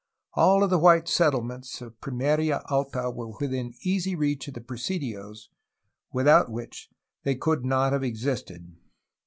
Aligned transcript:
All 0.33 0.67
the 0.67 0.79
wmte 0.79 1.07
settle 1.07 1.43
ments 1.43 1.79
of 1.79 2.01
Pimeria 2.01 2.63
Alta 2.71 3.11
were 3.11 3.37
within 3.39 3.75
easy 3.83 4.15
reach 4.15 4.47
of 4.47 4.55
the 4.55 4.59
presidios, 4.59 5.49
without 6.11 6.49
which 6.49 6.89
they 7.21 7.35
could 7.35 7.63
not 7.63 7.93
have 7.93 8.03
existed. 8.03 8.75